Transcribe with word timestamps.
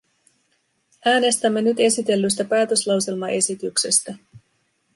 Äänestämme 1.05 1.61
nyt 1.61 1.79
esitellystä 1.79 2.43
päätöslauselmaesityksestä. 2.45 4.15